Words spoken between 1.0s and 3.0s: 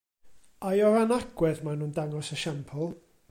agwedd maen nhw'n dangos esiampl?